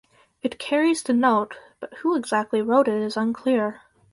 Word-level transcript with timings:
It 0.41 0.57
carries 0.57 1.03
the 1.03 1.13
note 1.13 1.53
but 1.79 1.93
who 1.97 2.15
exactly 2.15 2.59
wrote 2.59 2.87
it 2.87 2.99
is 3.03 3.15
unclear. 3.15 3.81